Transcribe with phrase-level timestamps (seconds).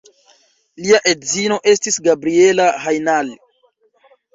[0.85, 3.35] Lia edzino estis Gabriella Hajnal.